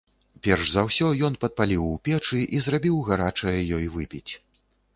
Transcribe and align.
Перш 0.45 0.63
за 0.75 0.81
ўсё 0.87 1.09
ён 1.27 1.33
падпаліў 1.43 1.83
у 1.91 1.99
печы 2.09 2.41
і 2.59 2.63
зрабіў 2.71 2.97
гарачае 3.11 3.57
ёй 3.79 3.85
выпіць. 3.99 4.27